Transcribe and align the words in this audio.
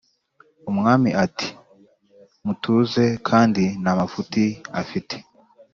Umwami 0.71 1.09
ati"mutuze 1.25 3.05
kandi 3.27 3.63
ntafuti 3.81 4.45
afite 4.81 5.15